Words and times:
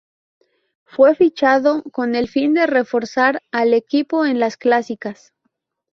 Fue 0.85 1.13
fichado 1.13 1.83
con 1.91 2.15
el 2.15 2.27
fin 2.27 2.55
de 2.55 2.65
reforzar 2.65 3.43
al 3.51 3.75
equipo 3.75 4.25
en 4.25 4.39
las 4.39 4.57
clásicas. 4.57 5.31